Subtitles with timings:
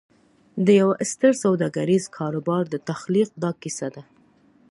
[0.65, 4.03] د یوه ستر سوداګریز کاروبار د تخلیق دا کیسه ده